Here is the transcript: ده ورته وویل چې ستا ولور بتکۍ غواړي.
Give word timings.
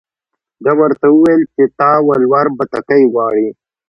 ده 0.63 0.71
ورته 0.79 1.05
وویل 1.11 1.41
چې 1.53 1.61
ستا 1.71 1.91
ولور 2.07 2.45
بتکۍ 2.57 3.03
غواړي. 3.13 3.47